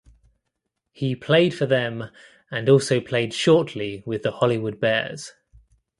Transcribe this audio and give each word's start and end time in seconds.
He 0.93 1.15
played 1.15 1.53
for 1.53 1.67
them 1.67 2.05
and 2.49 2.67
also 2.67 2.99
played 2.99 3.35
shortly 3.35 4.01
with 4.03 4.23
the 4.23 4.31
Hollywood 4.31 4.79
Bears. 4.79 5.33